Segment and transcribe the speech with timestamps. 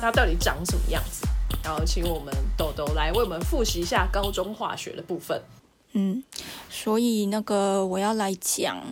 [0.00, 1.26] 它到底长什么样子？
[1.64, 5.40] 然后请我们豆豆来为我们复习一下高中化学的部分。
[5.92, 6.22] 嗯，
[6.70, 8.82] 所以那个我要来讲，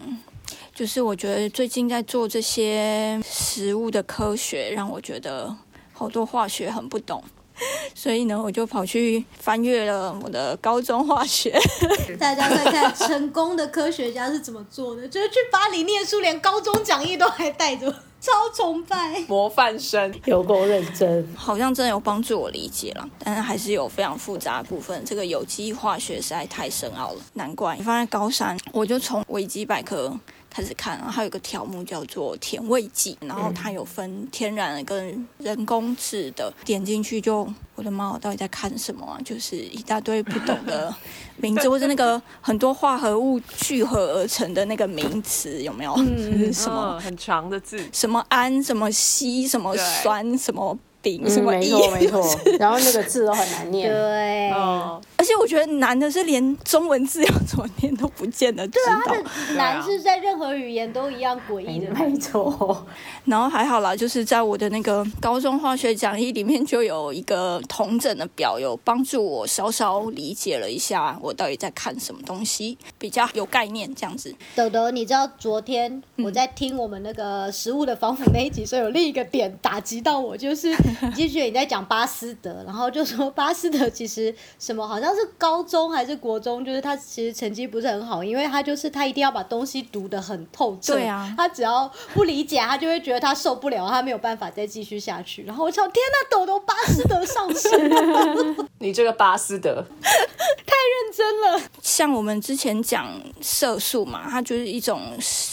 [0.75, 5.55] 就是我觉得最近在做这些食物的科学，让我觉得
[5.93, 7.23] 好多化学很不懂，
[7.95, 11.59] 所以呢，我就跑去翻阅了我的高中化学。
[12.19, 19.21] 大家在看 成功的科学家是怎么做的，就是去巴黎念书，连高中讲义都还带着，超崇拜。
[19.29, 25.05] 模范生，有够认真，好像真的有帮助我理解了，但是还是有非常复杂的部分。
[25.05, 30.19] 这个有机化学实在太深奥了，难怪你放在高三，我就从维基百科
[30.57, 39.21] 开始看，然后还有一个条目叫做甜味剂，然后它有分天然的跟人工制的，点进去就我的妈，我到底在看什么啊？
[39.23, 40.95] 就是一大堆不懂的
[41.37, 45.95] 名字，或者那个很多化合物聚合而成的那个名词，有没有？
[45.95, 46.03] 就
[46.39, 58.77] 是 什么嗯很长的字，什么氨、什么烯、什么酸、什么丙、嗯什么没乙，错没错，然后那个字都很难念，对，哦，而且我觉得难的是连中文字要怎么念都不见得知
[59.07, 59.15] 道。
[59.55, 61.89] 难是在任何语言都一样诡异的。
[61.93, 62.11] 难。
[62.11, 62.85] 没错，
[63.25, 74.35] 然后还好啦，就是在我的那个高中化学讲义里面就有一个同整的表，有帮助我稍稍理解了一下我到底在看什么东西，比较有概念这样子。
[74.57, 95.45] 豆豆，你知道昨天我在听我们那个食物的防腐那一集，所以有另一个点打击到我，就是你继续你在讲巴斯德，然后就说巴斯德其实什么好像是高中还是国中，就是他其实成绩不是很好，因为他就是他一定要把东西读得很透彻，对啊他只要不理解，他就会觉得他受不了，他没有办法再继续下去。
[95.45, 101.63] 然后我想，天呐，豆豆巴斯德上身， 你这个巴斯德太认，真了。
[101.83, 103.09] 像我们之前讲
[103.41, 105.01] 色素嘛，它就是一种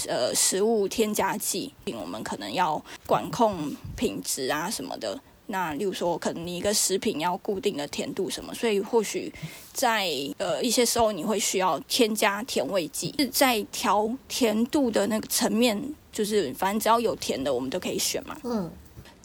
[0.08, 5.20] 呃食物添加剂，我们可能要管控品质啊什么的。
[5.48, 9.32] 那例如说，可能你一个食品要固定的甜度什么，所以或许
[9.74, 15.80] 在呃一些时候你会需要添加甜味剂，是在调甜度的那个层面，
[16.12, 18.38] 就是反正只要有甜的，我们都可以选嘛。
[18.44, 18.72] 嗯，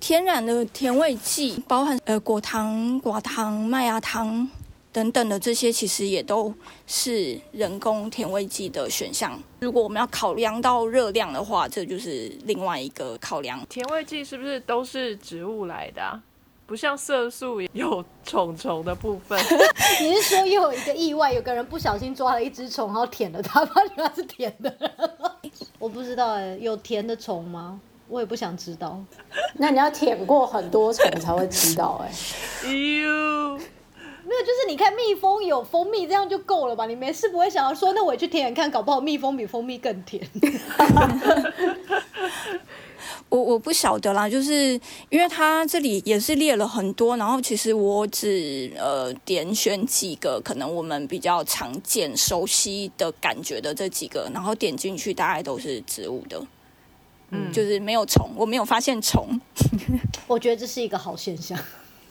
[0.01, 4.49] 天然的甜味剂，包含呃果糖、寡糖、麦芽糖
[4.99, 6.53] 等等的这些，其实也都
[6.85, 9.41] 是人工甜味剂的选项。
[9.61, 13.65] 如果我们要考量到热量的话，这就是另外一个考量。
[13.69, 16.21] 甜味剂是不是都是植物来的、啊？
[16.67, 19.41] 不像色素有虫虫的部分，
[20.03, 24.77] 你是说又有一个意外，有个人不小心抓了一只虫，然后舔了它， 发现它是甜的。
[25.79, 27.81] 我不知道哎、有甜的虫吗？
[28.09, 29.01] 我也不想知道。
[29.55, 33.61] 那你要舔过很多虫才会知道哎、哟，
[34.29, 36.85] 没有，就是你看蜜蜂有蜂蜜，这样就够了吧？
[36.85, 40.23] 你没事不会想要说，那我也去舔舔看，搞不好蜜蜂比蜂蜜更甜。
[43.31, 44.79] 我我不晓得啦，就是
[45.09, 56.43] 因为它这里也是列了很多，然后其实我只呃点选几个可能我们比较常见、熟悉的感觉的这几个，然后点进去大概都是植物的，
[57.31, 59.41] 嗯，就是没有虫，我没有发现虫。
[60.27, 61.59] 我觉得这是一个好现象。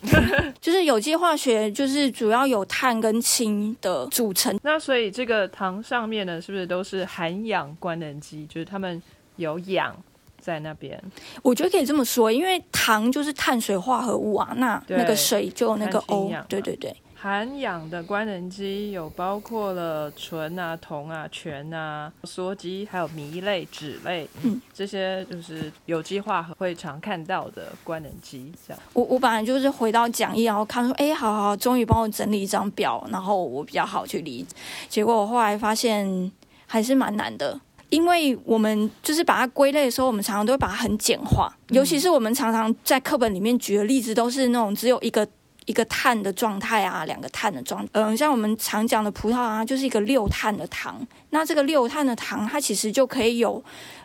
[0.61, 4.57] 就是有机化学，就是主要有碳跟氢的组成。
[4.63, 8.45] 那所以这个糖上面呢，是不是都是含氧官能基？
[8.47, 9.01] 就是它们
[9.37, 9.95] 有氧
[10.39, 11.01] 在那边，
[11.41, 16.95] 我觉得可以这么说，因为糖就是碳水化合物啊，那那个水就有那个 O，氧对对对。
[17.19, 28.79] 含氧的官能基有包括了醇啊、铜啊、醛啊、羧基，还有醚类、酯类，嗯，这些就是有机化合会常看到的官能基，这样。
[28.93, 34.45] 我我本来就是回到讲义，然后看说，哎，好好，终于帮我整理一张表，然后我比较好去理。
[34.87, 36.31] 结果我后来发现
[36.67, 37.59] 还是蛮难的，
[37.89, 45.27] 因为我们就是把它归类的时候，我们常常都会把它很简化，尤其是我们常常在课本里面举的例子都是那种只有一个。
[45.67, 51.05] 一个碳的状态啊，两个碳的状，嗯、像我们常讲的葡萄糖啊，就是一个六碳的糖。
[51.29, 53.61] 那这个六碳的糖，它其实就可以有，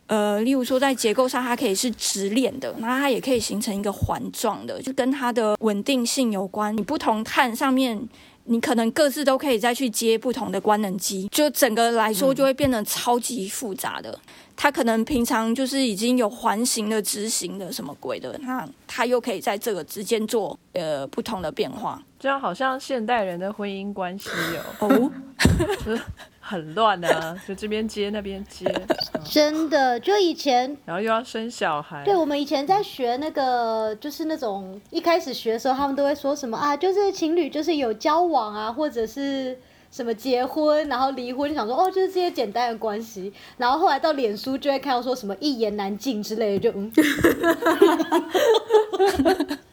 [0.08, 6.76] 呃，例如说在结构上，它可以是直链的，那它也可以形成一个环状的，就跟它的稳定性有关。
[6.76, 8.08] 你不同碳上面，
[8.46, 14.18] 你可能各自都可以再去接不同的官能机，就整个来说就会变得超级复杂的。
[14.62, 22.00] 它可能平常就是已经有环形的、直行的什么鬼的，那他又可以在这个之间做呃不同的变化。
[22.20, 24.30] 这样好像现代人的婚姻关系
[24.78, 24.86] 哦。
[24.86, 25.10] 哦，
[25.84, 26.00] 就是
[26.38, 28.64] 很乱啊， 就这边接那边接，
[29.14, 39.58] 嗯真的，就以前然后又要生小孩，对，我们以前在学那个，就是那种一开始学的时候，他们都会说什么啊，就是情侣就是有交往啊，或者是
[39.92, 43.30] 什么结婚，然后离婚，就想说哦，就是这些简单的关系。
[43.58, 47.12] 然后后来到脸书就会看到说什么一言难尽之类的，就嗯， 就是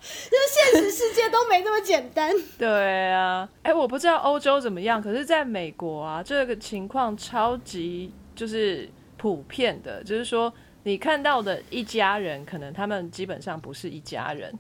[0.04, 2.36] 现实世界都没那么简单。
[2.58, 14.54] 对啊，哎，我不知道欧洲怎么样，可是在美国啊，这个情况超级就是普遍的，就是说你看到的一家人，可能他们基本上不是一家人，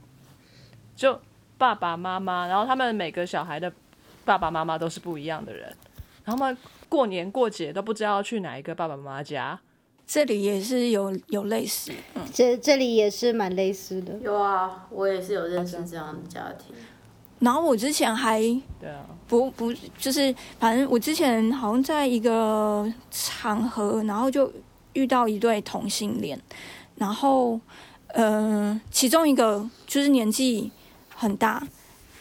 [0.95, 1.19] 就
[1.57, 3.69] 爸爸妈妈，然后他们每个小孩的
[4.29, 5.67] 爸爸妈妈都是不一样的人，
[6.23, 9.59] 然后他们过年过节都不知道去哪一个爸爸妈妈家。
[10.05, 14.13] 这里也是有有类似，嗯，这这里也是蛮类似的。
[14.19, 16.75] 有啊，我也是有认识这样的家庭。
[17.39, 18.39] 然后我之前还
[18.79, 24.51] 对啊，不不就是，反正我之前好像在一个场合，然后就
[24.93, 26.39] 遇到一对同性恋，
[26.97, 27.59] 然后
[28.07, 30.71] 呃，其中一个就是年纪
[31.15, 31.67] 很大，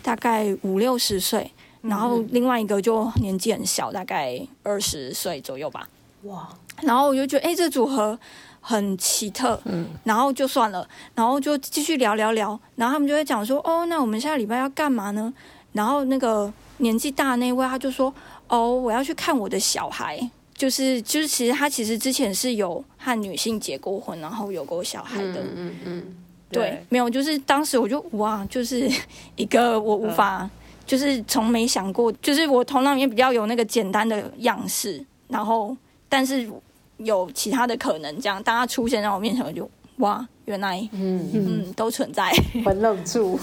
[0.02, 1.50] 大概五六十岁，
[1.83, 5.89] 然后另外一个就年纪很小，大概二十岁左右吧。
[6.23, 6.49] 哇，
[6.83, 8.19] 然后我就觉得，哎、这组合
[8.61, 15.33] 很奇特，嗯，然后就算了，然后就继续聊聊聊，然后他们就会讲说，哦，那我们下个礼拜要干嘛呢？
[15.73, 18.13] 然后那个年纪大的那位他就说，
[18.49, 20.19] 哦，我要去看我的小孩，
[20.55, 26.05] 就是就是，其实他其实之前是有和女性结过婚，然后有过小孩的，嗯嗯嗯，
[26.51, 28.91] 对，没有，就是当时我就哇，就是
[29.37, 30.51] 一个我无法，
[30.88, 35.76] 就是从没想过，就是我头脑里面比较有那个简单的样式，然后
[36.08, 36.50] 但是
[36.96, 42.32] 有其他的可能，这样当他出现在我面前，我就哇，原来嗯，嗯都存在，
[42.64, 43.38] 很愣住。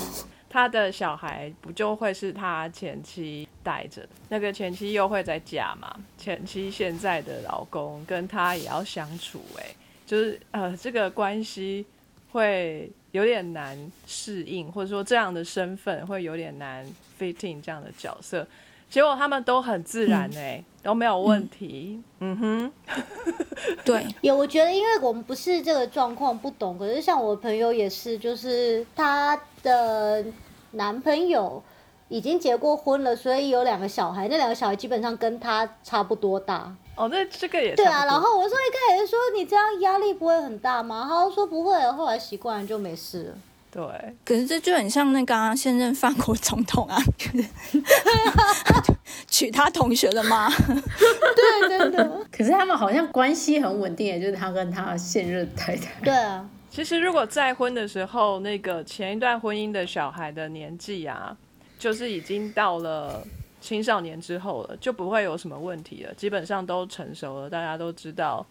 [0.49, 5.95] 他的小孩不就会是他前妻带着，那个前妻又会在家嘛？
[6.17, 9.65] 前妻现在的老公跟他也要相处、哎，
[10.07, 11.85] 就是呃，这个关系
[12.31, 13.77] 会有点难
[14.07, 16.85] 适应，或者说这样的身份会有点难
[17.19, 18.45] fitting 这样的角色。
[18.87, 21.99] 结果他们都很自然、哎、都没有问题。
[22.19, 22.71] 嗯哼，
[23.83, 26.77] 对， 有，我觉得因为我们不是这个状况，不懂。
[26.77, 30.23] 可是像我朋友也是，就是她的
[30.71, 31.61] 男朋友
[32.09, 36.73] 已经结过婚了，所以有两个小孩，那两个小孩基本上跟她差不多大。
[36.95, 41.07] 哦，那这个也对啊，然后我说一开始说你这样压力不会很大吗？
[41.09, 43.37] 他说不会，后来习惯了就没事了。
[43.75, 43.83] 对，
[44.23, 46.97] 可是这就很像那个、啊、现任法国总统啊，
[49.27, 52.09] 娶他同学的妈， 对，对对。
[52.31, 55.91] 可是他们好像关系很稳定，也就是他跟他现任太太。
[56.01, 61.35] 对啊，其实如果再婚的时候，那个前一段婚姻的小孩的年纪啊，
[61.77, 63.27] 就是已经到了
[63.59, 68.45] 青少年之后了，就不会有什么问题了，基本上都成熟了，大家都知道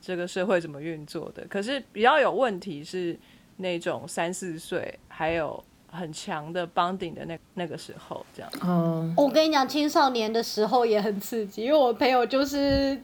[0.00, 1.46] 这个社会怎么运作的。
[1.50, 3.14] 可是比较有问题是
[3.56, 8.50] 那种三四岁还有很强的 bonding 的那那个时候，这样。
[8.62, 13.00] 哦，我跟你讲，青少年的时候也很刺激，因为我朋友就是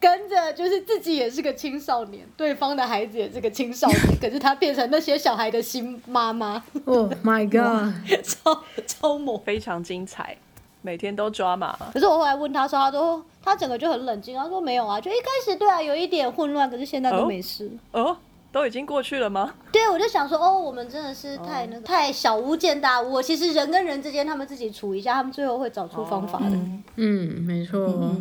[0.00, 7.94] 跟着，就是自己也是个青少年，对方的孩子也是个青少年，可是他变成那些小孩的新妈妈，Oh my god！
[8.24, 9.38] 超超猛。
[9.44, 10.36] 非常精彩，
[10.80, 11.76] 每天都抓马。
[11.92, 17.70] 可是我后来问他说，他说他整个就很冷静，他说没有啊，就一开始对啊有一点混乱，可是现在都哦没事。
[17.92, 18.16] 哦，
[18.52, 19.54] 都已经过去了吗？
[19.72, 23.20] 对，我就想说，哦，我们真的是太那个、太小巫见大巫。
[23.22, 26.56] 其实人跟人之间，他们自己处一下，他们最后会找出方法的。
[26.96, 28.14] 嗯，没错，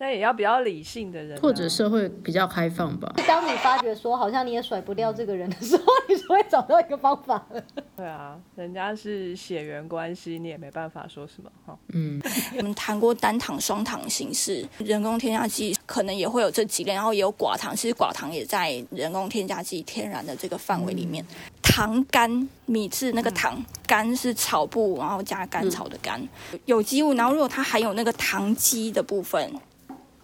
[0.00, 3.12] 那也要比较理性的人啊、或者社会比较开放吧。
[3.26, 7.62] 当你发觉说好像你也甩不掉这个人的时候， 你就会找到一个方法了。
[7.96, 11.76] 对啊，人家是血缘关系，你也没办法说什么哈。
[11.88, 12.20] 嗯，
[12.56, 21.24] 我们谈过单糖、双糖形式，人工添加剂可能也会有这几类，然后也有寡糖，其实寡糖也在人工添加剂天然的这个范围里面。
[21.60, 26.20] 糖苷米字那个糖苷是草布，然后加甘草的甘，
[26.64, 27.12] 有机物。
[27.14, 29.52] 然后如果它含有那个糖基的部分，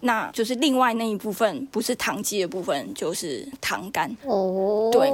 [0.05, 4.15] 那就是另外那一部分不是糖基的部分，就是糖苷。
[4.23, 5.11] 哦，对，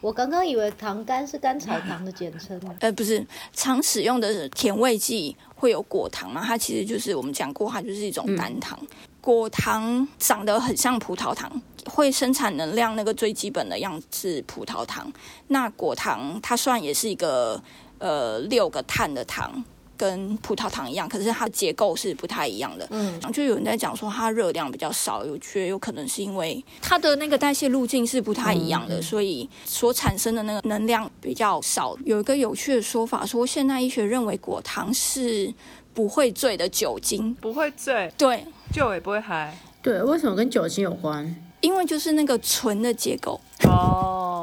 [0.00, 2.74] 我刚刚以为糖苷是甘草糖的简称呢。
[2.80, 6.42] 呃，不是常使用的甜味剂会有果糖嘛？
[6.44, 8.76] 它其实就是我们讲过，它就是一种单糖。
[9.20, 15.12] 果糖长得很像葡萄糖，会生产能量，那个最基本的样子是葡萄糖。
[15.46, 17.62] 那果糖它虽然也是一个
[17.98, 19.64] 呃六个碳的糖。
[19.96, 22.86] 跟葡萄糖一样，可是它的结构是不太一样的。
[22.90, 31.96] 嗯，就有人在讲说它热量比较少，有觉得有可能是因为它的那个代谢路径是不太一样的，所以所产生的那个能量比较少。
[32.04, 35.52] 有一个有趣的说法说，现代医学认为果糖是
[35.92, 37.34] 不会醉的酒精。
[37.40, 39.58] 不会醉，对，酒也不会嗨。
[39.82, 41.34] 对，为什么跟酒精有关？
[41.62, 43.40] 因为就是那个醇的结构。
[43.64, 44.35] 哦，哦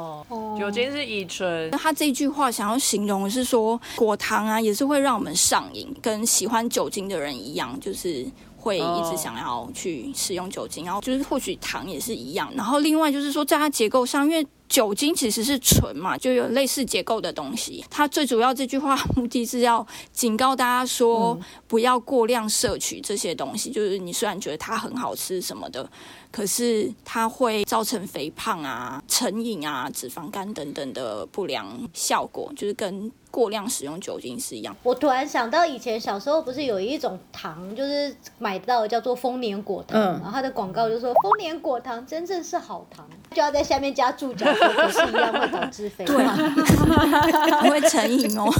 [0.58, 12.50] 酒精是乙醇，他这句话想要形容的是说，果糖啊也是会让我们上瘾，跟喜欢酒精的人一样，就是会一直想要去使用酒精，然后就是或许糖也是一样。
[12.56, 17.84] 然后另外就是说，在它结构上，因为酒精其实是醇嘛，就有类似结构的东西。
[17.90, 23.70] 它最主要这句话目的是要警告大家说，不要过量摄取这些东西。
[23.70, 25.88] 就是你虽然觉得它很好吃什么的，
[26.34, 34.74] 可是它会造成肥胖啊、成瘾啊、脂肪肝等等的不良效果，就是跟过量使用酒精是一样。
[34.82, 46.36] 我突然想到，以前小时候不是有一种糖，就是买到叫做丰年果糖，嗯然后它的广告就说丰年果糖真正是好糖， 就要在下面加注脚说，可是一样会导致肥胖。
[47.62, 48.52] 不 会成瘾哦，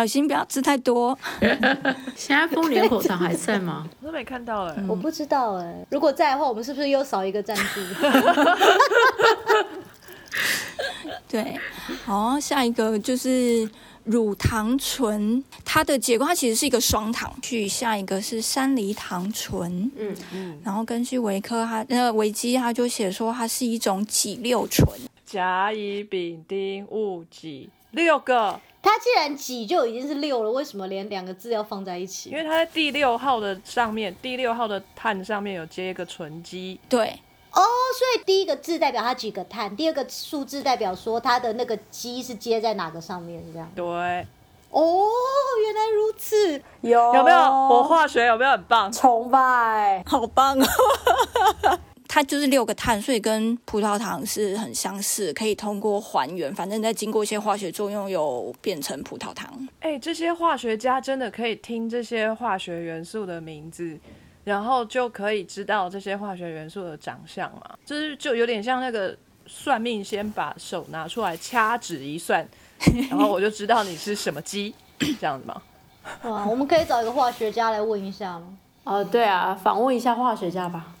[0.00, 1.18] 小心不要吃太多。
[2.16, 3.86] 现在丰年口糖还在吗？
[4.00, 4.74] 我都没看到哎。
[4.88, 7.80] 我不知道哎、如果在的话，我们是不是又少一个赞助？
[11.28, 11.60] 对，
[12.06, 13.68] 好，下一个就是
[14.04, 17.30] 乳糖醇，它的结构它其实是一个双糖。
[17.42, 24.88] 去下一个是山梨糖醇，嗯嗯，然后根据维科它呃维基它就写说它是一种己六醇，
[25.26, 32.36] 甲乙丙丁戊己六个，它既然几就已经是六了，为什么连两个字要放在一起因？
[32.36, 37.20] 为它在第六号的上面，第六号的碳上面有接一个醇基，对，
[37.52, 43.70] 哦，所以第一个字代表它几个碳，第二个数字代表说它的那个基是接在哪个上面，是这样。
[43.74, 43.84] 对，
[44.70, 45.06] 哦，
[45.64, 46.62] 原来如此。
[46.80, 47.38] 有有没有？
[47.38, 48.90] 我化学有没有很棒？
[48.90, 50.02] 崇拜。
[50.06, 50.66] 好棒哦！
[52.12, 59.48] 它就是六个碳，所以跟葡萄糖是很相似，可以通过还原，反正再经过一些化学作用，有变成葡萄糖。
[59.78, 63.96] 哎、这些化学家真的可以听这些化学元素的名字，
[64.42, 67.78] 然后就可以知道这些化学元素的长相嘛？
[67.86, 72.44] 就是就有点像那个算命先把手拿出来掐指一算，
[73.08, 75.62] 然后我就知道你是什么鸡， 这样子吗？
[76.24, 78.58] 哇，我们可以找一个化学家来问一下吗？
[78.82, 80.94] 哦，对啊，访问一下化学家吧。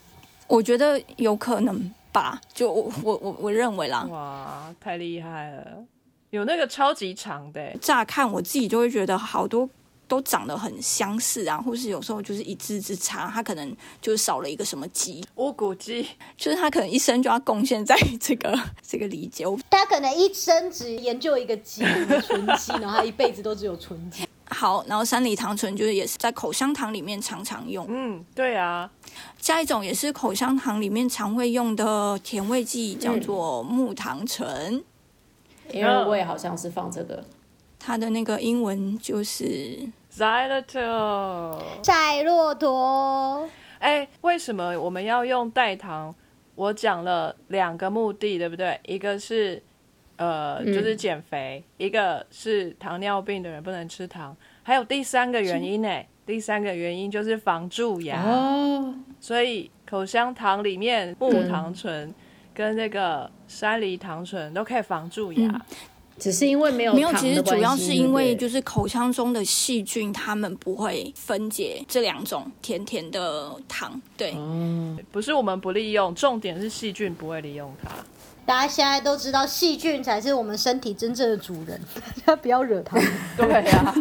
[0.50, 4.02] 我觉得有可能吧，就我我我我认为啦。
[4.10, 5.84] 哇，太厉害了！
[6.30, 9.68] 有那个超级长的欸，乍看我自己就会觉得好多
[10.08, 16.04] 都长得很相似啊，或是有时候就是一字之差，他可能就是少了一个什么鸡，乌骨鸡，
[16.36, 19.46] 就是他可能一生就要贡献在这个 这个理解。
[19.46, 24.26] 我他可能一生只研究一个鸡，一个纯鸡，然后他一辈子都只有纯基。
[24.50, 28.90] 好，然后山梨糖醇就是也是在口香糖里面常常用，嗯，对啊，
[29.38, 34.84] 下一种也是口香糖里面常会用的甜味剂，叫做木糖醇，
[35.70, 37.24] 因为我也好像是放这个。
[37.78, 39.88] 它的那个英文就是。
[40.12, 41.58] xylitol。
[41.84, 46.14] 赛骆驼，哎，为什么我们要用代糖？
[46.56, 48.78] 我讲了两个目的，对不对？
[48.84, 49.62] 一个是
[50.20, 54.36] 呃，就是减肥；一个是糖尿病的人不能吃糖。
[54.62, 55.88] 还有第三个原因呢？
[56.26, 58.22] 第三个原因就是防蛀牙。
[58.22, 62.14] 哦，所以口香糖里面木糖醇
[62.52, 65.66] 跟那个山梨糖醇都可以防蛀牙。
[66.18, 73.98] 只是因为没有没有，其实主要是因为就是口腔中的细菌，它们不会分解这两种甜甜的糖。
[74.18, 74.34] 对，
[75.10, 77.88] 不是我们不利用，重点是细菌不会利用它。
[78.50, 81.80] 大家现在都知道细菌才是我们身体真正的主人，
[82.26, 83.06] 大家不要惹他们。
[83.38, 83.94] 对 呀、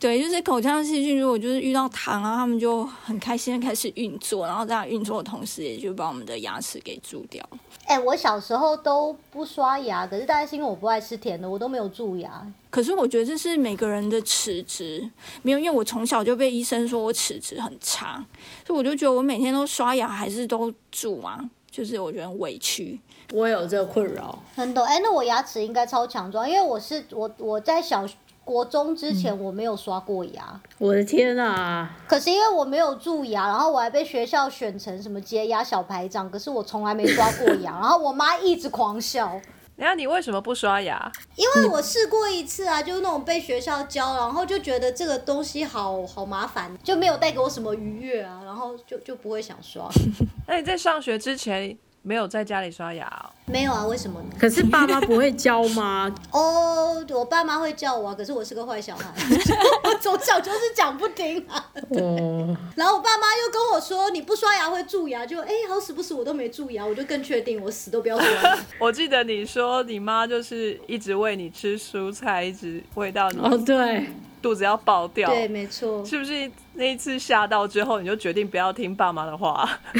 [0.00, 7.46] 对，就是口腔细菌，如果就是遇到糖，然后他们就很开心的开始运作，然后在它运作的同时，也就把我们的牙齿给蛀掉。
[7.84, 12.50] 哎、我小时候都不刷牙，可是大概是因为我不爱吃甜的，我都没有蛀牙。
[12.70, 15.10] 可是我觉得这是每个人的齿质，
[15.42, 18.24] 没有，因为我从小就被医生说我齿质很差，
[18.66, 21.38] 所以我就觉得我每天都刷牙还是都蛀啊，
[21.72, 23.00] 就是我觉得委屈。
[23.32, 24.38] 我有这个困扰。
[24.54, 24.84] 很懂。
[24.84, 28.06] 哎、那我牙齿应该超强壮，因为我是我我在小
[28.44, 31.90] 国中之前我没有刷过牙，我的天啊！
[32.06, 39.40] 可是因为我没有蛀牙，然后我还被学校选成什么洁牙小排长，可是我从来没刷过牙，然后我妈一直狂笑。
[39.76, 41.10] 然后你为什么不刷牙？
[41.34, 49.88] 因为我试过一次啊，就是那种被学校教，然后就觉得这个东西好好麻烦，就没有带给我什么愉悦啊，然后就就不会想刷。
[50.46, 53.86] 那你在上学之前没有在家里刷牙哦、没有啊？
[53.86, 54.28] 为什么呢？
[54.38, 56.12] 可是爸妈不会教吗？
[56.32, 59.08] 哦，我爸妈会叫我啊，可是我是个坏小孩，
[59.84, 61.70] 我从小就是讲不听啊。
[61.90, 68.58] 哦，然后我爸妈又跟我说，你不刷牙会蛀牙，就哎、好死不死我都没蛀牙，我就更确定我死都不要刷牙。
[68.80, 74.06] 我记得你说你妈就是一直喂你吃蔬菜，一直喂到你哦，对，
[74.42, 75.30] 肚子要爆掉。
[75.30, 76.04] 对，没错。
[76.04, 79.66] 是不是那一次吓到之后，你就决定不要听爸妈的话？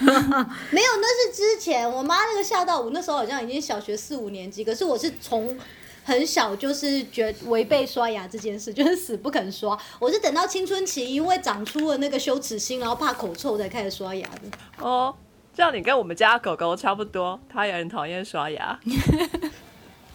[0.00, 5.58] 没有，那是之前我妈那个吓到我，那时候好像已经小学四五年级，可是我是从
[6.04, 9.78] 很小就是觉违背刷牙这件事，就是死不肯刷。
[9.98, 14.84] 我是等到青春期，因为长出了那个羞耻心，然后怕口臭才开始刷牙的。
[14.86, 15.14] 哦，
[15.54, 18.78] 这样你跟我们家狗狗差不多，它也很讨厌刷牙。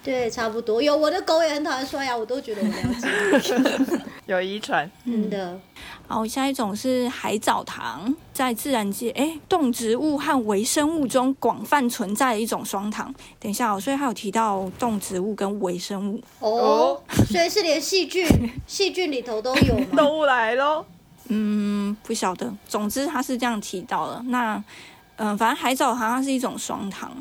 [0.04, 0.82] 对，差不多。
[0.82, 4.00] 有我的狗也很讨厌刷牙，我都觉得我了解。
[4.28, 5.60] 有遗传，真的，
[6.08, 13.14] 好，下一种是海藻糖，在自然界，哎，动植物和微生物中广泛存在的一种双糖。
[13.40, 16.22] 等一下哦，所以它有提到动植物跟微生物。
[16.40, 18.26] 哦，所以是连细菌，
[18.68, 19.86] 细菌里头都有吗？
[19.98, 20.86] 动物来喽。
[21.28, 22.54] 嗯，不晓得。
[22.68, 24.22] 总之，它是这样提到的。
[24.28, 24.62] 那，
[25.18, 27.12] 嗯、反正海藻糖它是一种双糖，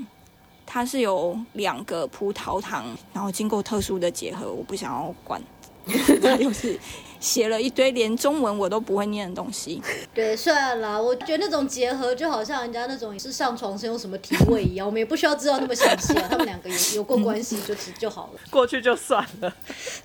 [0.73, 4.51] 它是有两个葡萄糖，然后经过特殊的结合。
[4.51, 5.39] 我不想要管，
[6.23, 6.81] 他就是
[7.21, 9.83] 写了一堆连中文我都不会念的东西。
[10.15, 16.27] 对，算了啦，我觉得那种结合就好像人家那种是上床是用什么体位一样，我们也不需要知道那么详细啊。
[16.31, 18.41] 他们两个有有过关系就只就好了。
[18.49, 19.55] 过去就算了。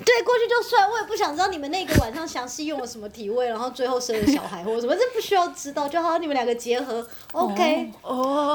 [0.05, 7.89] 对，过去就算，我也不想知道你们那个晚上详细用了什么体位，然后最后生了小孩或者什么，这不需要知道，就好你们两个结合，OK。
[8.01, 8.53] 哦，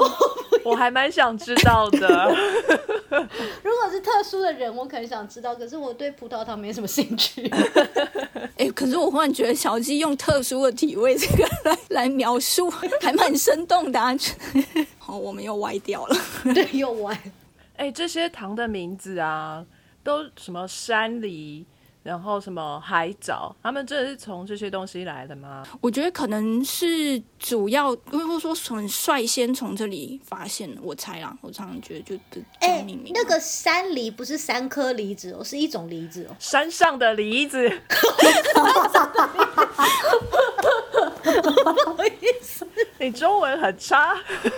[0.63, 2.33] 我还蛮想知道的。
[3.63, 7.49] 如果是特殊的人，我可能想知道，可是我对葡萄糖没什么兴趣。
[8.57, 12.69] 哎、可是我忽然觉得小鸡用特殊的体位这个来来描述，
[13.01, 14.15] 还蛮生动的、啊。
[14.97, 16.15] 好， 我们又歪掉了。
[16.53, 17.17] 对，又歪。
[17.75, 19.65] 哎、这些糖的名字啊，
[20.03, 21.65] 都什么山梨，
[22.03, 25.65] 然后什么海藻，他们真的是从这些东西来的吗？
[25.81, 31.35] 我觉得可能是主要，或者说很率先从这里发现，我猜啦。
[31.41, 32.85] 我常常觉得就哎。
[33.13, 36.35] 那个山梨不是三颗梨子哦，是一种梨子哦。
[36.37, 37.71] 山上的梨子，
[41.41, 42.67] 不好意思，
[42.99, 44.13] 你中文很差。
[44.35, 44.49] 不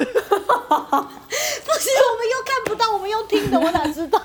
[1.79, 4.19] 行，我们又看不到，我们又听的，我哪知道？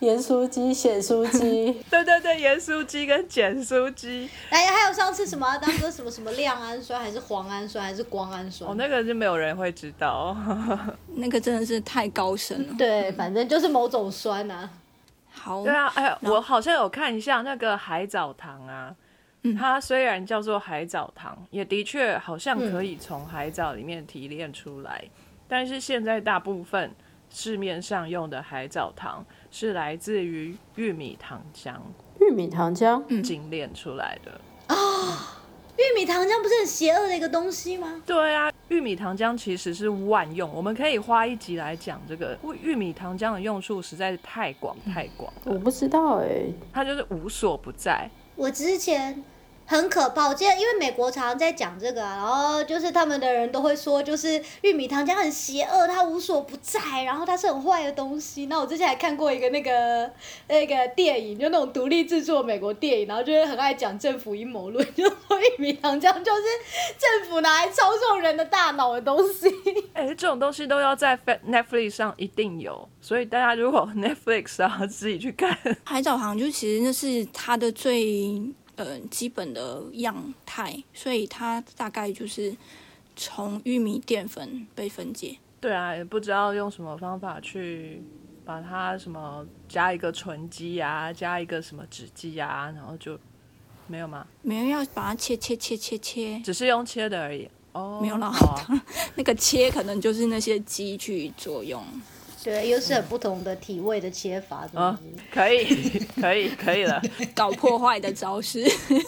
[0.00, 8.70] 盐酥鸡、咸酥鸡， 对对对，盐酥鸡跟碱酥鸡，哎，还有上次什么啊当哥什么什么亮氨酸，还是磺氨酸，还是光氨酸？
[8.70, 10.36] 哦，那个就没有人会知道。
[11.14, 12.74] 那个真的是太高深了。
[12.78, 14.68] 对，反正就是某种酸啊。
[15.30, 18.94] 好，对啊，哎，我好像有看一下那个海藻糖啊，
[19.54, 25.04] 它虽然叫做海藻糖，也的确好像可以从海藻里面提炼出来，
[25.46, 26.90] 但是现在大部分
[27.28, 31.74] 市面上用的海藻糖是来自于玉米糖浆
[32.20, 34.40] 玉米糖浆，精炼出来的
[34.74, 35.32] 啊。
[35.76, 38.02] 玉米糖浆不是很邪恶的一个东西吗？
[38.06, 42.36] 对啊，玉米糖浆其实是万用，我们可以花一集来讲这个。
[42.62, 48.10] 玉米糖浆的用处实在是太广太广，我不知道哎、它就是无所不在。
[48.36, 49.22] 我之前
[49.66, 58.46] 很可怕，我记得因为美国常常在讲这个啊，然后就是他们的人都会说，就是玉米糖浆很邪恶，它无所不在，然后它是很坏的东西。
[58.46, 60.10] 那我之前还看过一个那个
[60.46, 66.42] 那个电影，就那种独立制作美国电影，然后就是很爱讲政府阴谋论，就说玉米糖浆就是
[66.96, 69.52] 政府拿来操纵人的大脑的东西。
[69.94, 78.40] 哎、这种东西都要在 Netflix 上一定有，所以大家如果 Netflix 啊自己去看， 海藻糖就其实那是它的最
[78.76, 82.56] 呃基本的样态，所以它大概就是
[83.16, 85.36] 从玉米淀粉被分解。
[85.60, 88.02] 对啊，也不知道用什么方法去
[88.44, 93.18] 把它什么加一个醇基啊，加一个什么酯基啊，然后就
[93.88, 94.26] 没有吗？
[94.42, 97.48] 没有要把它切切切切切，只是用切的而已。
[97.72, 98.32] 哦，没有啦
[99.16, 101.84] 那个切可能就是那些鸡去作用。
[102.46, 105.22] 对，又是很不同的体位的切法，真的啊是。
[105.34, 107.02] 可以， 可以，可以了。
[107.34, 108.64] 搞破坏的招式。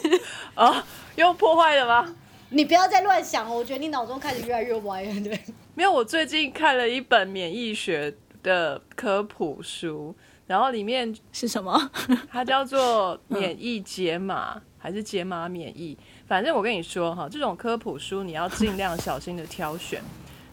[0.56, 0.82] 哦，
[1.14, 2.12] 又破坏了吗？
[2.50, 5.20] 你不要再乱想了，我觉得你脑中开始越来越歪了。
[5.20, 5.40] 对，
[5.76, 10.12] 没有，我最近看了一本免疫学的科普书，
[10.48, 11.90] 然后里面是什么？
[12.28, 15.96] 它叫做免疫解码、还是解码免疫？
[16.26, 20.02] 反正我跟你说哈，这种科普书你要尽量小心的挑选。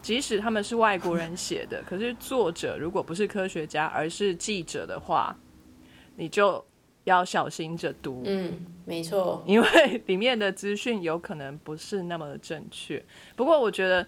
[0.06, 5.36] 即使他们是外国人写的，可是作者如果不是科学家，而是记者的话，
[6.14, 6.64] 你就
[7.02, 8.22] 要小心着读。
[8.24, 13.04] 嗯，没错，因为里面的资讯有可能不是那么的正确。
[13.34, 14.06] 不过我觉得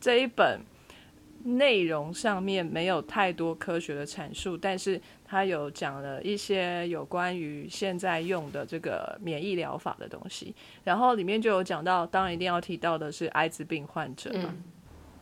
[0.00, 0.58] 这一本
[1.44, 10.54] 内容上面没有太多科学的阐述，但是他有讲了一些有关于现在用的这个免疫疗法的东西。
[10.82, 14.54] 然后里面就有讲到，当然一定要提到的是艾滋病患者嘛。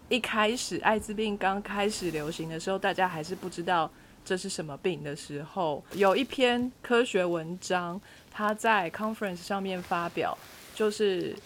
[0.08, 3.90] 一开始艾滋病刚开始流行的时候，大家还是不知道
[4.24, 10.36] 这是什么病的时候，有一篇科学文章，它在 conference 上面发表，
[10.74, 11.36] 就是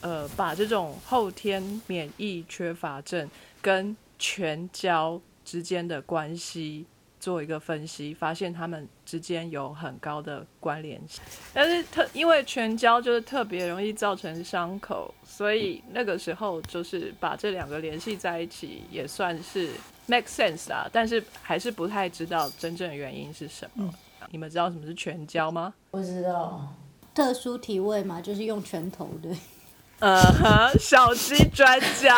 [0.00, 3.28] 呃把这种后天免疫缺乏症
[3.60, 6.86] 跟全交之间的关系
[7.26, 11.20] 做一个分析，发现他们之间有很高的关联性。
[11.52, 19.72] 但是特因为全交就是特别容易造成伤口，所以那个时候就是把这两个联系在一起，也算是
[20.06, 20.88] make sense 啦。
[20.92, 23.92] 但是还是不太知道真正原因是什么。
[24.30, 25.74] 你们知道什么是全交吗？
[25.90, 26.72] 不知道。
[27.12, 29.34] 特殊体位嘛，就是用拳头的。
[29.98, 32.14] 呃哼，小鸡专家。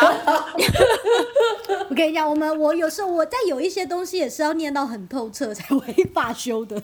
[1.89, 6.81] 我跟你讲，我们我有时候我在有一些东西也是要念到很透彻才会罢休的。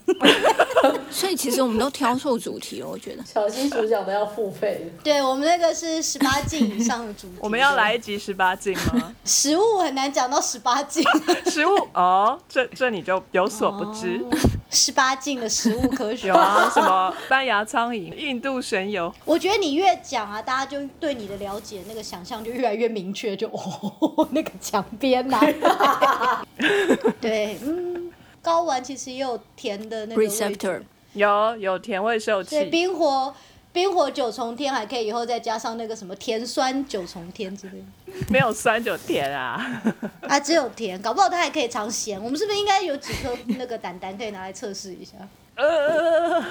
[1.11, 3.23] 所以其实我们都挑错主题了，我觉得。
[3.25, 4.89] 小鸡主讲的要付费。
[5.03, 7.35] 对我们那个是十八禁以上的主题。
[7.43, 9.13] 我们要来一集十八禁吗？
[9.25, 11.03] 食物很难讲到十八禁。
[11.45, 14.23] 食物哦，这这你就有所不知。
[14.71, 19.13] 十八禁的食物科学有啊， 什么斑牙苍蝇、印度神油。
[19.23, 25.39] 我觉得你越讲啊，大家就对你的了解那个想象就越来越明确，就 哦那个墙边呐。
[27.21, 28.11] 对，嗯，
[28.43, 30.81] 睾丸其实也有甜的那个 receptor，
[31.13, 32.49] 有有甜味受气。
[32.51, 33.33] 对，冰火
[33.75, 38.25] 冰火九重天还可以以后再加上那个什么甜酸九重天之类的。
[38.29, 39.83] 没有酸就甜啊。
[40.29, 42.17] 啊，只有甜，搞不好它还可以尝咸。
[42.23, 45.17] 我们是不是应该有几颗那个胆胆可以拿来测试一下？
[45.55, 46.41] 呃，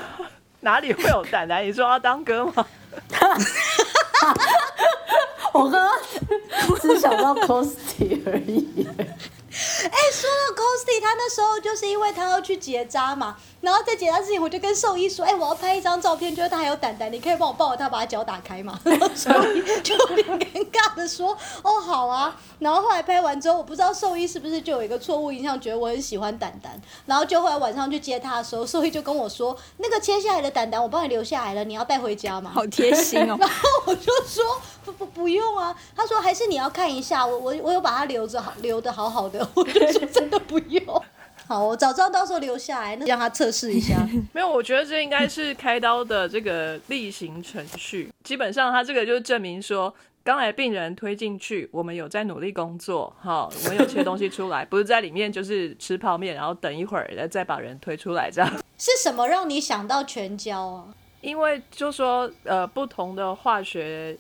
[0.60, 1.66] 哪里会有胆胆？
[1.66, 2.66] 你说要当歌吗？
[5.52, 5.92] 我刚刚
[6.80, 8.88] 只想到 Costy 而已。
[9.56, 18.76] 哎，说到 Costy，他那时候就是因为他要去结扎嘛，然后在结扎之前，我就跟兽医说：“哎，我要拍一张照片，就是他还有胆胆，你可以帮我抱着他，把他脚打开嘛。
[18.82, 26.72] ”然后兽医就有点尴尬的说：“哦，好啊。”然后后来拍完之后，我不知道兽医是不是就有一个错误印象，觉得我很喜欢胆胆。
[27.06, 33.36] 然后就后来晚上去接他的时候，兽医就跟我说：“那个切下来的胆胆，我帮你留下来了，你要带回家吗？”好贴心哦。
[33.40, 34.44] 然后我就说
[34.84, 39.46] ：“不不不用啊。”他说：“还是你要看一下，我我我有把它留着好，留的好好的。
[39.54, 40.82] ”我就说：“真的不用。”
[41.46, 43.96] 好，我早知道到时候留下来，那让他测试一下。
[44.32, 48.10] 没有，我觉得这应该是开刀的这个例行程序。
[48.22, 58.50] 基本上，他这个就证明说，刚来病人推进去，我们有在努力工作，好，我们有切东西出来，不是在里面就是吃泡面，然后等一会儿再把人推出来这样。
[58.78, 60.84] 是什么让你想到全胶啊？
[61.24, 64.16] 因为就说呃，不同的化学。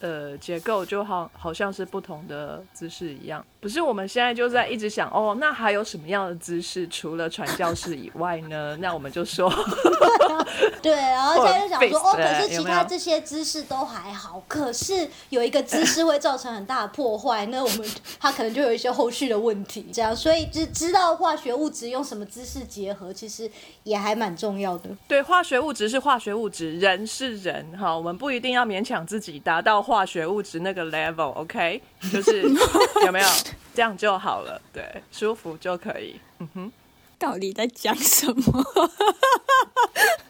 [0.00, 3.80] 呃，结构就好好像是不同的姿势一样，不是？
[3.80, 8.76] 我们现在就在一直想，哦，那还有什么样的姿势除了传教士以外呢？
[8.80, 9.50] 那我们就说
[10.80, 17.90] 对，然后现在就想说，哦，可是其他这些姿势都还好，可是有一个姿势会造成很大的破坏，那我们
[18.20, 23.50] 它可能就有一些后续的问题，这样，所以知知道化学物质用什么姿势结合，其实
[23.82, 24.90] 也还蛮重要的。
[25.08, 29.82] 对，化学物质是化学物质，人是人，哈，我们不一定要勉强自己达到。
[29.82, 31.80] 化学物质那个 level，OK，
[32.12, 32.42] 就是
[33.06, 33.28] 有没有
[33.74, 36.20] 这样就好了，对，舒服就可以。
[36.38, 36.72] 嗯哼，
[37.18, 38.64] 到底在讲什么？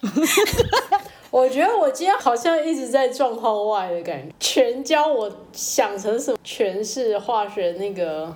[1.31, 4.35] 我觉得我今天好像一直在状况外的感觉。
[4.40, 6.38] 全胶我想成什么？
[6.42, 8.35] 全是化学那个，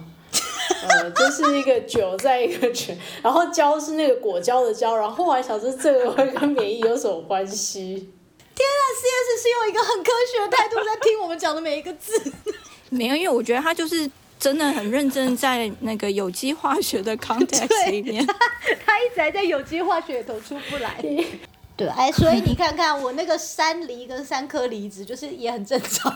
[0.88, 8.12] 呃，就是一个酒在一个全，然后胶是那个果胶的胶，然后我还想说这个会跟免疫有什么关系？
[8.54, 12.30] 天啊！CS 是用一个很科学的态度在听我们讲的每一个字。
[12.90, 14.08] 没有，因为我觉得他就是
[14.42, 18.26] 真的很认真在那个有机化学的 context 里面，
[18.84, 20.96] 他一直还在有机化学里头出不来。
[21.76, 26.12] 对，哎，所以你看看我那个三梨跟三颗梨子，就是也很正常。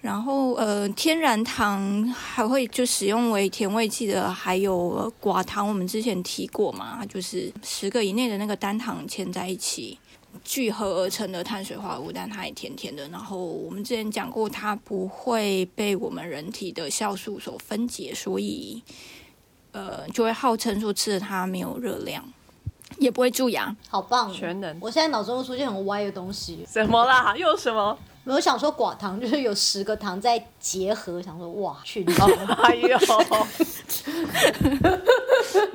[0.00, 9.98] 然后呃，天然糖还会就使用为甜味剂的，还有寡糖，我们之前提过嘛，就是十个以内的那个单糖牵在一起。
[10.44, 13.08] 聚合而成的碳水化合物，但它也甜甜的。
[13.08, 18.82] 然后我们之前讲过，它不会被我们人体的酵素所分解，所以
[19.72, 22.24] 呃就会号称说吃了它没有热量，
[22.98, 23.74] 也不会蛀牙。
[23.88, 24.76] 好棒，全能！
[24.80, 26.66] 我现在脑中又出现很歪的东西。
[26.70, 27.34] 什么啦？
[27.36, 27.98] 又什么？
[28.24, 32.14] 我想说寡糖就是有十个糖在结合，想说哇去你！
[32.14, 32.96] 哎呦，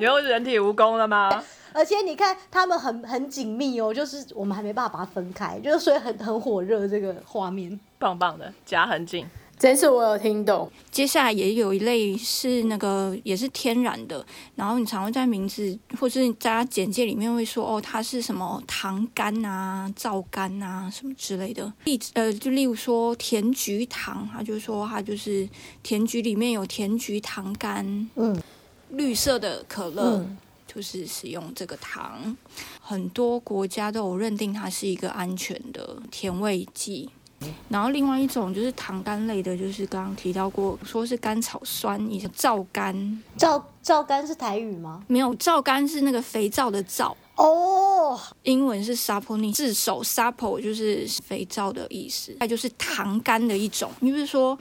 [0.00, 1.44] 有人体蜈蚣了吗？
[1.72, 9.26] 而且你看，他们很很紧密哦，就是我们还没办法把它分开，就是所以很很火热这个画面，棒棒的夹很紧。
[9.60, 21.72] 这次我有听懂，接下来也有一类是那个也是天然的，然后你常会在名字或是在它简介里面会说哦，它是什么糖苷啊、皂苷啊什么之类的。
[21.86, 25.48] 例呃，就例如说甜菊糖，它就说它就是
[25.82, 28.40] 甜菊里面有甜菊糖苷，嗯，
[28.90, 30.18] 绿色的可乐。
[30.18, 30.38] 嗯
[30.72, 32.36] 就是使用这个糖，
[32.80, 37.08] 很多国家都有认定它是一个安全的甜味剂。
[37.68, 45.04] 然后另外一种就是糖苷类的，就是刚刚提到过，说是甘草酸，以及皂苷，皂皂苷是台语吗？
[45.06, 53.88] 没有皂苷是那个肥皂的皂，哦，英文是 saponin，字首 sapo 就是肥皂的意思，它就是糖苷的一种。
[54.00, 54.58] 你比如说，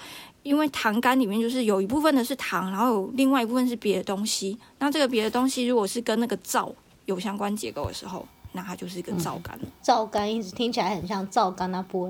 [0.47, 4.57] 因为糖苷里面就是有一部分的是糖，然后有另外一部分是别的东西。
[4.79, 9.60] 那这个别的东西如果是跟那个皂有相关结构的时候，那它就是一个皂苷。
[9.81, 12.10] 皂苷一直听起来很像皂苷那波。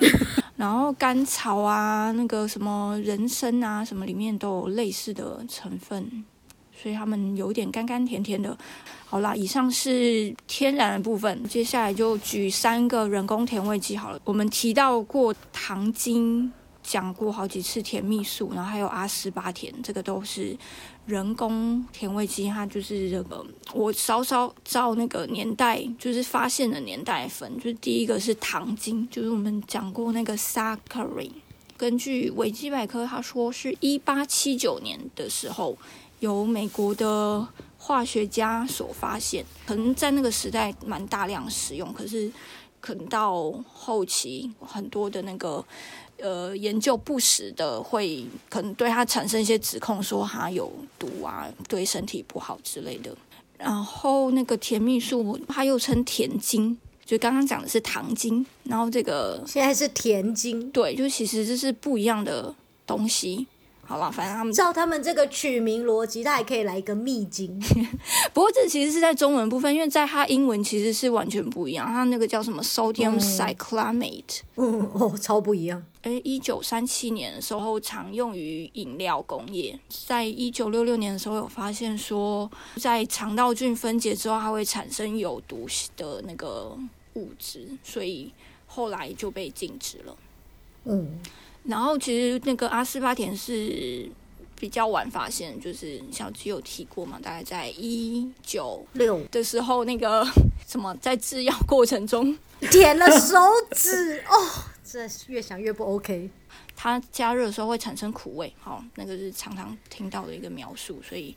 [0.56, 6.22] 然后甘草啊，那个什么人参啊，什么里面都有类似的成分，
[6.76, 8.54] 所以它们有点甘甘甜甜的。
[9.06, 14.20] 好啦，以上是天然的部分，接下来就举三个人工甜味剂好了。
[14.22, 20.56] 我们提到过糖精，讲过好几次甜蜜素，然后还有阿斯巴甜，这个都是
[21.06, 31.30] 人工甜味剂，它就是这个我稍稍照那个年代，就是发现的年代分，就是第一个是糖精，就是我们讲过那个 saccharin。
[31.76, 35.78] 根据维基百科，他说是一八七九年的时候，
[36.18, 37.46] 由美国的
[37.78, 42.30] 化学家所发现，可能在那个时代蛮大量使用，可是
[42.80, 45.64] 可能到后期很多的那个
[46.22, 53.14] 呃研究不实的会可能对他产生一些指控，说他有毒啊，对身体不好之类的。
[53.58, 60.70] 然后那个甜蜜素，它又称甜精，就刚刚讲的是糖精，然后这个现在是甜精。
[60.70, 62.54] 对，就其实这是不一样的
[62.86, 63.46] 东西。
[63.90, 67.60] 好了，反正他们照他们这个取名逻辑，他还可以来一个蜜精。
[68.32, 71.84] 不过这其实是在中文部分，因为在它英文其实是完全不一样。
[71.88, 75.82] 它那个叫什么 sodium cyclamate，嗯，哦，超不一样。
[76.02, 79.76] 哎，一九三七年的时候常用于饮料工业，
[80.06, 86.78] 在一九六六年的时候有发现说，在肠道菌分解之后，它会产生有毒的那个
[87.14, 88.32] 物质，所以
[88.68, 90.16] 后来就被禁止了。
[90.84, 91.18] 嗯，
[91.64, 94.08] 然后其实那个阿斯巴甜是
[94.58, 100.26] 比较晚发现，就是小鸡有提过嘛，大概在一九六的时候，那个
[100.66, 102.36] 什么在制药过程中，
[102.70, 103.36] 舔了手
[103.72, 104.34] 指哦，
[104.84, 106.30] 这越想越不 OK。
[106.76, 111.36] 它加热的时候会产生苦味，好、那个是常常听到的一个描述，所以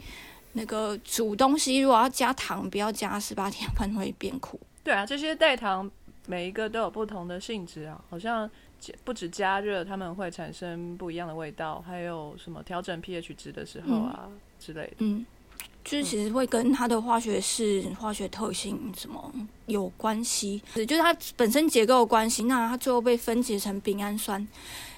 [0.53, 4.57] 那个煮东西如果要加糖，不要加阿斯巴甜，不然会变苦。
[4.86, 5.91] 对啊，这些代糖
[6.27, 8.72] 每一个都有不同的性质啊，好像加
[9.04, 14.28] 不止加热，它们会产生不一样的味道，还有什么调整 pH 值的时候啊、
[14.60, 14.96] 之类的。
[15.00, 15.26] 嗯，
[15.84, 19.32] 就是其实会跟它的化学式、化学特性什么
[19.67, 22.43] 有关系，就是它本身结构有关系。
[22.43, 24.48] 那它最后被分解成丙氨酸。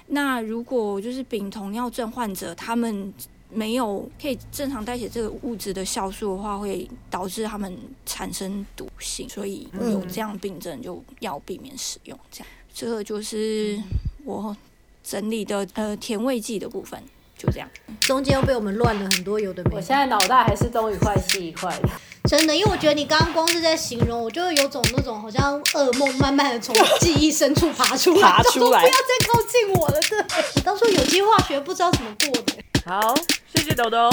[0.08, 3.12] 那如果就是丙酮尿症患者，他们
[3.50, 12.18] 没有可以正常代谢这个物质的酵素的话，会导致他们产生毒性，所以有这样病症就要避免使用。
[12.30, 13.82] 这样，这个就是
[14.22, 14.54] 我
[15.02, 17.02] 整理的呃甜味剂的部分，
[17.38, 17.66] 就这样。
[18.00, 19.76] 中间又被我们乱了很多有的没的。
[19.76, 21.88] 我现在脑袋还是东一块西一块的。
[22.28, 29.98] 真的，因为我觉得你刚刚光是在形容，我就会有种那种好像噩梦慢慢的从 记忆深处爬出来，爬出来不要再靠近我了。
[30.02, 30.18] 对，
[30.56, 32.62] 我当初有机化学不知道怎么过的。
[32.84, 33.14] 好，
[33.54, 34.10] 谢谢豆豆。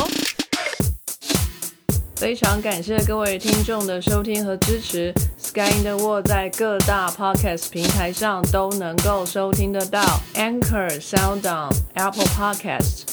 [2.15, 5.13] 非常感谢各位听众的收听和支持。
[5.53, 10.01] Sky in the World 在各大 podcast 平台上都能够收听得到
[10.33, 13.12] ，Anchor、SoundOn、Apple Podcasts